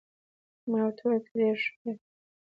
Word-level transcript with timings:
ما 0.69 0.79
ورته 0.83 1.01
وویل: 1.03 1.21
ته 1.25 1.31
ډیر 1.39 1.55
ښه 1.63 1.71
هلک 1.81 1.83
يې. 1.93 1.93